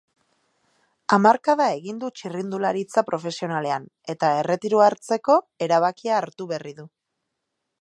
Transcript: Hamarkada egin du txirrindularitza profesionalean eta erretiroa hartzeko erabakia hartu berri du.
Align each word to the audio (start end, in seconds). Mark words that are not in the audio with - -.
Hamarkada 1.17 1.67
egin 1.73 1.99
du 2.03 2.09
txirrindularitza 2.21 3.03
profesionalean 3.09 3.85
eta 4.15 4.33
erretiroa 4.39 4.87
hartzeko 4.89 5.37
erabakia 5.67 6.17
hartu 6.23 6.49
berri 6.55 6.75
du. 6.81 6.89